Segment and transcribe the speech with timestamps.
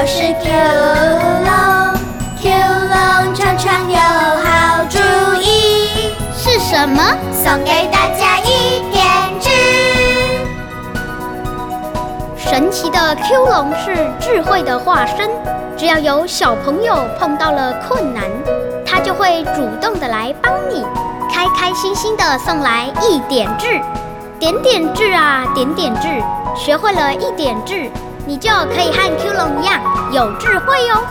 [0.00, 0.50] 就是 Q
[1.44, 1.52] 龙
[2.40, 4.98] ，Q 龙常常有好主
[5.42, 7.02] 意，是什么？
[7.34, 9.04] 送给大家一点
[9.38, 9.50] 智。
[12.38, 15.28] 神奇的 Q 龙是智慧的化身，
[15.76, 18.22] 只要有小朋友碰到了困难，
[18.86, 20.82] 它就会主动的来帮你，
[21.30, 23.78] 开开心心的送来一点智。
[24.38, 26.08] 点点智啊，点点智，
[26.56, 27.90] 学会了一点智，
[28.30, 29.80] 你就可以和 Q 龙一样
[30.12, 31.02] 有智慧哦。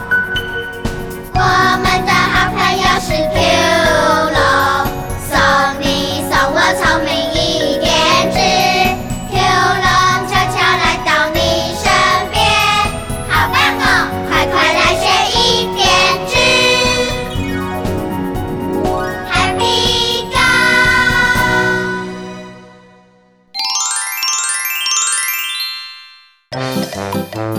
[1.34, 1.40] 我
[1.82, 3.38] 们的好朋友是 Q
[4.32, 4.40] 龙，
[5.28, 5.36] 送
[5.82, 7.10] 你送我聪明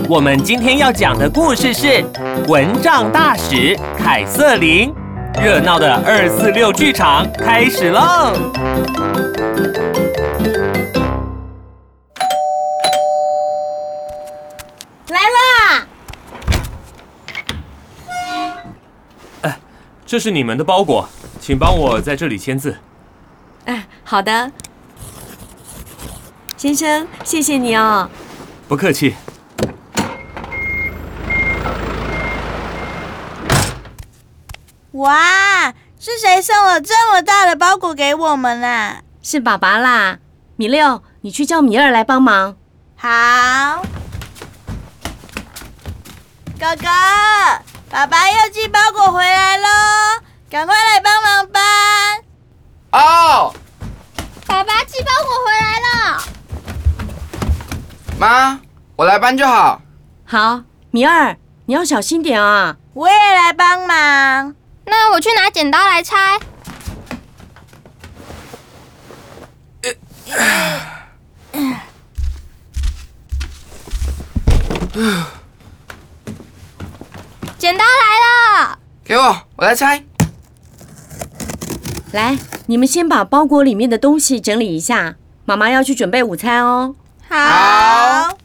[0.08, 2.04] 我们今天要讲的故事是
[2.48, 4.92] 蚊帐大使凯瑟琳。
[5.40, 8.32] 热闹的二四六剧场开始喽！
[15.08, 15.86] 来啦！
[19.40, 19.58] 哎
[20.04, 21.08] 这是你们的包裹，
[21.40, 22.76] 请帮我在这里签字。
[23.64, 24.52] 哎，好的，
[26.58, 28.10] 先生，谢谢你哦。
[28.68, 29.14] 不客气。
[35.02, 39.02] 哇，是谁送了这么大的包裹给我们啊？
[39.20, 40.18] 是爸爸啦，
[40.54, 42.54] 米六，你去叫米二来帮忙。
[42.96, 43.82] 好，
[46.56, 46.86] 哥哥，
[47.90, 49.68] 爸爸又寄包裹回来喽，
[50.48, 52.22] 赶快来帮忙搬。
[52.92, 53.52] 哦，
[54.46, 56.22] 爸爸寄包裹回来了。
[58.20, 58.60] 妈，
[58.94, 59.82] 我来搬就好。
[60.24, 60.62] 好，
[60.92, 62.76] 米二，你要小心点啊。
[62.94, 64.54] 我也来帮忙。
[64.92, 66.38] 那我去拿剪刀来拆。
[77.56, 78.78] 剪刀来了。
[79.02, 80.04] 给我，我来拆。
[82.12, 82.36] 来，
[82.66, 85.14] 你们先把包裹里面的东西整理一下，
[85.46, 86.94] 妈妈要去准备午餐哦。
[87.26, 88.36] 好，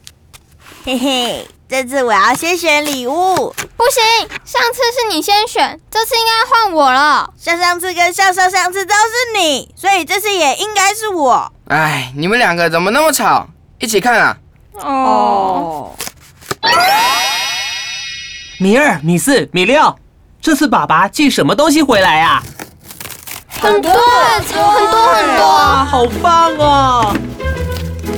[0.86, 7.30] 嘿嘿，这次我要先选礼物，不行，上次是你先选，这次应该换我了。
[7.36, 11.52] 上上次跟上上上次都是你，所以这次也应该是我。
[11.66, 13.46] 哎，你们两个怎么那么吵？
[13.78, 14.36] 一起看啊！
[14.76, 15.94] 哦，
[18.58, 19.94] 米二、米四、米六，
[20.40, 22.42] 这次爸爸寄什么东西回来啊？
[23.60, 25.44] 很多很多很多。
[25.44, 27.14] 啊，好棒哦！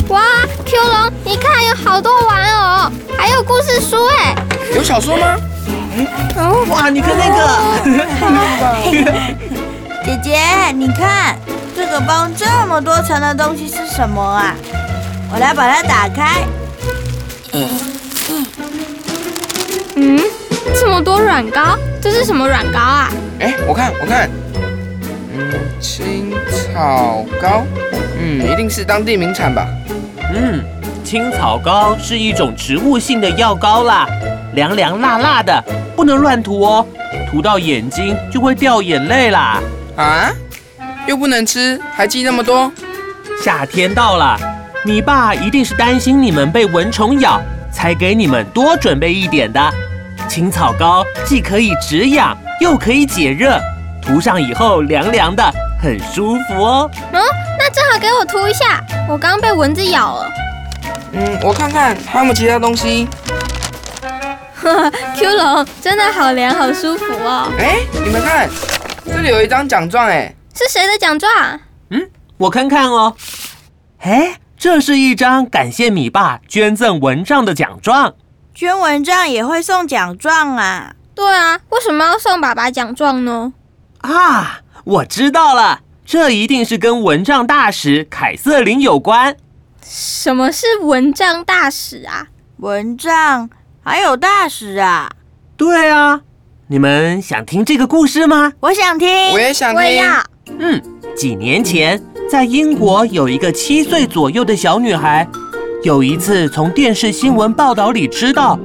[0.09, 0.23] 哇
[0.65, 2.40] ，Q 龙，你看有好多玩
[3.51, 4.35] 故事书哎。
[4.77, 5.37] 有小说吗？
[6.71, 7.83] 哇，你看那个，
[10.07, 10.39] 姐姐，
[10.73, 11.37] 你看
[11.75, 14.55] 这个包这么多层的东西是什么啊？
[15.33, 16.45] 我来把它打开。
[19.97, 20.21] 嗯，
[20.79, 23.11] 这么多软膏，这是什么软膏啊？
[23.41, 24.31] 哎，我看，我看。
[25.37, 25.51] 嗯，
[25.81, 26.33] 青
[26.73, 27.65] 草膏。
[28.17, 29.67] 嗯，一定是当地名产吧？
[30.33, 30.63] 嗯，
[31.11, 34.07] 青草膏是一种植物性的药膏啦，
[34.53, 35.61] 凉凉辣辣的，
[35.97, 36.87] 不能乱涂哦，
[37.29, 39.61] 涂到眼睛就会掉眼泪啦。
[39.97, 40.31] 啊？
[41.09, 42.71] 又不能吃，还寄那么多？
[43.43, 44.39] 夏天到了，
[44.85, 47.41] 你爸一定是担心你们被蚊虫咬，
[47.73, 49.61] 才给你们多准备一点的。
[50.29, 53.59] 青草膏既可以止痒，又可以解热，
[54.01, 55.43] 涂上以后凉凉的，
[55.83, 56.89] 很舒服哦。
[57.11, 57.21] 嗯，
[57.59, 60.31] 那正好给我涂一下，我刚被蚊子咬了。
[61.13, 63.09] 嗯，我看看还有没有其他东西。
[65.17, 67.51] Q 龙真的好凉，好舒服哦。
[67.59, 68.49] 哎，你们看，
[69.07, 71.33] 这里有一张奖状，哎，是谁的奖状？
[71.91, 73.15] 嗯，我看看哦。
[74.01, 78.15] 哎，这是一张感谢米爸捐赠蚊帐的奖状。
[78.55, 80.95] 捐蚊帐也会送奖状啊？
[81.15, 83.53] 对啊，为什么要送爸爸奖状呢？
[84.03, 89.37] 啊，我知道了，这一定是跟蚊帐大使凯瑟琳有关。
[89.93, 92.29] 什么是蚊帐大使啊？
[92.59, 93.51] 蚊帐
[93.83, 95.11] 还有大使啊？
[95.57, 96.21] 对啊，
[96.69, 98.53] 你们想听这个故事吗？
[98.61, 99.33] 我想听。
[99.33, 99.83] 我也想听。
[99.83, 100.25] 我。
[100.61, 100.81] 嗯，
[101.17, 102.01] 几年前，
[102.31, 105.29] 在英国有一个七岁左右的小女孩，
[105.83, 108.57] 有一次从电视新闻报道里知道，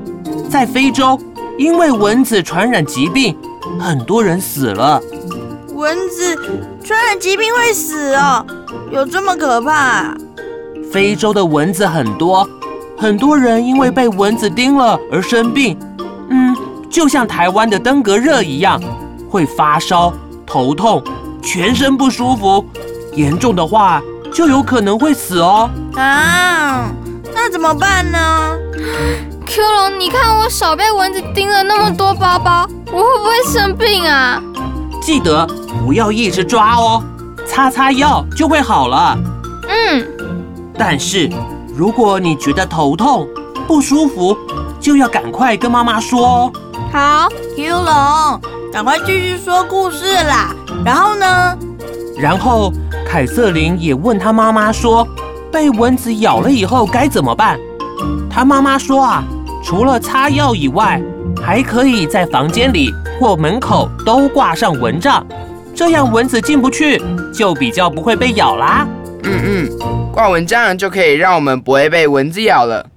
[0.47, 1.19] 在非洲
[1.57, 3.35] 因为蚊子传染疾病，
[3.79, 5.01] 很多人死了。
[5.73, 6.35] 蚊子
[6.83, 8.45] 传染疾病会死哦？
[8.91, 10.17] 有这么可怕、啊？
[10.91, 12.47] 非洲的蚊子很多，
[12.97, 15.77] 很多人因为被蚊子叮了而生病，
[16.29, 16.55] 嗯，
[16.89, 18.81] 就像台湾的登革热一样，
[19.29, 20.13] 会发烧、
[20.45, 21.03] 头痛、
[21.41, 22.65] 全身不舒服，
[23.13, 24.01] 严重的话
[24.33, 25.69] 就有可能会死哦。
[25.95, 26.89] 啊，
[27.33, 28.19] 那怎么办呢？
[29.45, 34.41] Q 龙，你看我手被蚊子叮了那么多包包，我会不会生病啊？
[35.01, 37.03] 记得不要一直抓哦，
[37.45, 39.17] 擦擦药就会好了。
[39.67, 40.05] 嗯，
[40.77, 41.29] 但是
[41.75, 43.27] 如果你觉得头痛、
[43.67, 44.37] 不舒服，
[44.79, 46.51] 就要赶快跟妈妈说哦。
[46.91, 48.41] 好，Q 龙，
[48.71, 50.53] 赶快继续说故事啦。
[50.83, 51.57] 然后呢？
[52.17, 52.71] 然后
[53.07, 55.07] 凯瑟琳也问她妈妈说，
[55.51, 57.59] 被蚊子咬了以后该怎么办？
[58.29, 59.23] 她妈妈说啊，
[59.63, 61.01] 除了擦药以外，
[61.41, 65.25] 还可以在房间里或门口都挂上蚊帐，
[65.73, 67.01] 这样蚊子进不去，
[67.33, 68.87] 就比较不会被咬啦。
[69.23, 69.69] 嗯嗯，
[70.15, 72.89] 挂蚊帐就可以让我们不会被蚊子咬了。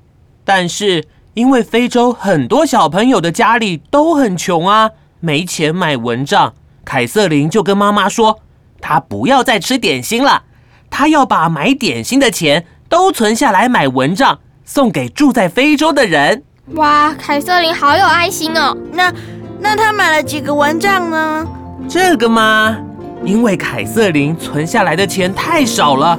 [0.44, 1.05] 但是
[1.35, 6.55] 因为非洲很多小朋友的家里都很穷啊，没钱买蚊帐，
[6.85, 8.38] 凯瑟琳就跟妈妈说，
[8.81, 10.44] 她不要再吃点心了，
[10.88, 16.44] 她要把买点心的钱都存下来买蚊帐，送给住在非洲的人。
[16.75, 18.76] 哇，凯瑟琳好有爱心哦。
[18.93, 19.12] 那
[19.59, 21.44] 那她买了几个蚊帐呢？
[21.88, 22.79] 这个吗，
[23.25, 26.17] 因为凯瑟琳存下来的钱太少了，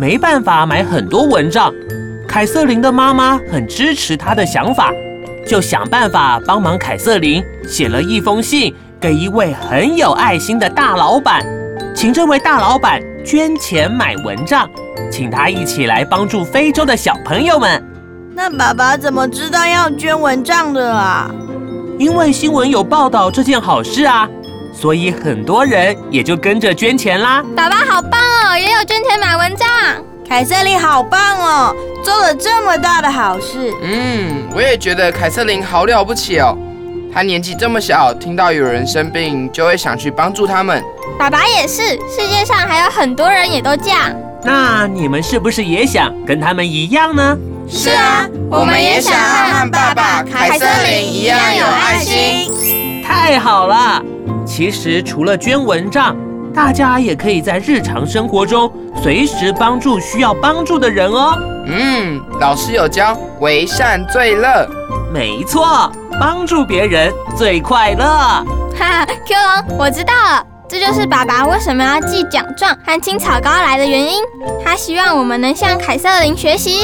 [0.00, 1.70] 没办法买很多蚊帐。
[2.26, 4.90] 凯瑟琳的妈妈很支持她的想法，
[5.46, 11.44] 就想办法帮忙凯瑟琳写了一封信给一位很有爱心的大老板，
[11.94, 14.66] 请这位大老板捐钱买蚊帐，
[15.12, 17.84] 请他一起来帮助非洲的小朋友们。
[18.34, 21.30] 那爸爸怎么知道要捐蚊帐的啊？
[21.98, 24.26] 因为新闻有报道这件好事啊，
[24.72, 27.44] 所以很多人也就跟着捐钱啦。
[27.54, 29.66] 爸爸好棒哦，也有捐钱买蚊帐。
[30.28, 31.74] 凯瑟琳好棒哦，
[32.04, 33.74] 做了这么大的好事。
[33.82, 36.56] 嗯，我也觉得凯瑟琳好了不起哦。
[37.12, 40.80] 她年纪这么小，听到有人生病，就会想去帮助他们。
[41.18, 44.14] 爸爸也是，世界上还有很多人也都这样。
[44.44, 47.36] 那你们是不是也想跟他们一样呢？
[47.68, 53.02] 是啊，我们也想和爸爸凯瑟琳一样有爱心。
[53.04, 54.00] 太好了！
[54.46, 56.16] 其实除了捐蚊帐，
[56.54, 58.70] 大家也可以在日常生活中
[59.02, 61.38] 随时帮助需要帮助的人哦。
[61.66, 64.68] 嗯，老师有教，为善最乐。
[65.12, 68.04] 没错，帮助别人最快乐。
[68.04, 68.44] 哈
[68.78, 69.36] 哈，Q
[69.68, 74.22] 龙，我知道了，这就是爸爸为什么要寄奖状和青草膏来的原因。
[74.64, 76.82] 他希望我们能向凯瑟琳学习。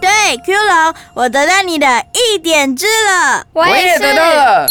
[0.00, 3.44] 对，Q 龙，我得到你的一点知了。
[3.52, 4.66] 我我也得到了。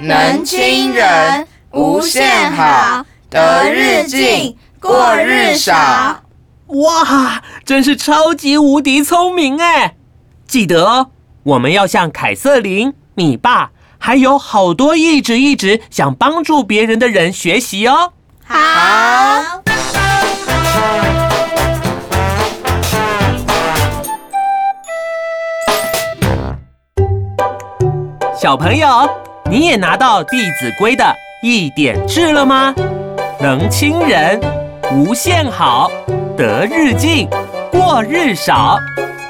[0.00, 5.74] 能亲人，无限好，得日进，过日少。
[6.66, 9.96] 哇，真是超级无敌聪明哎！
[10.46, 11.10] 记得哦，
[11.42, 18.12] 我们要向凯瑟琳、你爸，还有好多一直一直想帮助别人的人学习哦。
[18.46, 18.56] 好。
[28.40, 29.10] 小朋友，
[29.50, 32.74] 你也拿到《弟子规》的一点治了吗？
[33.40, 34.40] 能亲人，
[34.92, 35.88] 无限好，
[36.36, 37.28] 得日进，
[37.70, 38.76] 过日少。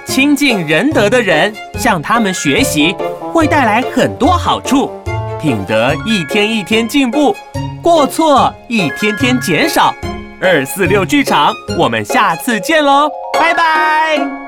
[0.07, 2.97] 亲近仁德的人，向他们学习，
[3.33, 4.91] 会带来很多好处。
[5.39, 7.37] 品德一天一天进步，
[7.83, 9.95] 过错一天天减少。
[10.41, 14.48] 二四六剧场，我们下次见喽，拜拜。